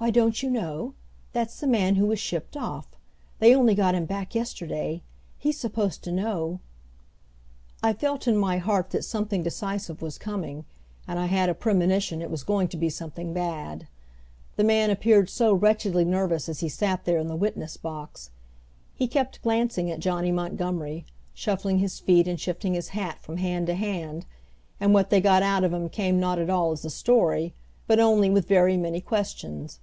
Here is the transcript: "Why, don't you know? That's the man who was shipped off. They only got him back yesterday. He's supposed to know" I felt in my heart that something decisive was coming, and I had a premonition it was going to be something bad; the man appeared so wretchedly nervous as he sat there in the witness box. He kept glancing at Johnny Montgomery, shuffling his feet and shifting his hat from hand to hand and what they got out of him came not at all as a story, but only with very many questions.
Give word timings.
"Why, 0.00 0.10
don't 0.10 0.40
you 0.44 0.48
know? 0.48 0.94
That's 1.32 1.58
the 1.58 1.66
man 1.66 1.96
who 1.96 2.06
was 2.06 2.20
shipped 2.20 2.56
off. 2.56 2.86
They 3.40 3.52
only 3.52 3.74
got 3.74 3.96
him 3.96 4.04
back 4.04 4.32
yesterday. 4.32 5.02
He's 5.38 5.58
supposed 5.58 6.04
to 6.04 6.12
know" 6.12 6.60
I 7.82 7.92
felt 7.94 8.28
in 8.28 8.36
my 8.36 8.58
heart 8.58 8.90
that 8.90 9.04
something 9.04 9.42
decisive 9.42 10.00
was 10.00 10.16
coming, 10.16 10.64
and 11.08 11.18
I 11.18 11.26
had 11.26 11.48
a 11.48 11.54
premonition 11.54 12.22
it 12.22 12.30
was 12.30 12.44
going 12.44 12.68
to 12.68 12.76
be 12.76 12.88
something 12.88 13.32
bad; 13.34 13.88
the 14.54 14.62
man 14.62 14.90
appeared 14.90 15.28
so 15.28 15.52
wretchedly 15.52 16.04
nervous 16.04 16.48
as 16.48 16.60
he 16.60 16.68
sat 16.68 17.04
there 17.04 17.18
in 17.18 17.26
the 17.26 17.34
witness 17.34 17.76
box. 17.76 18.30
He 18.94 19.08
kept 19.08 19.42
glancing 19.42 19.90
at 19.90 19.98
Johnny 19.98 20.30
Montgomery, 20.30 21.06
shuffling 21.34 21.78
his 21.80 21.98
feet 21.98 22.28
and 22.28 22.38
shifting 22.38 22.74
his 22.74 22.90
hat 22.90 23.18
from 23.20 23.38
hand 23.38 23.66
to 23.66 23.74
hand 23.74 24.26
and 24.78 24.94
what 24.94 25.10
they 25.10 25.20
got 25.20 25.42
out 25.42 25.64
of 25.64 25.72
him 25.74 25.88
came 25.88 26.20
not 26.20 26.38
at 26.38 26.48
all 26.48 26.70
as 26.70 26.84
a 26.84 26.88
story, 26.90 27.52
but 27.88 27.98
only 27.98 28.30
with 28.30 28.46
very 28.46 28.76
many 28.76 29.00
questions. 29.00 29.80